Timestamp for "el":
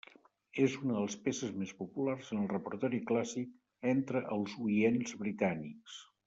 2.45-2.49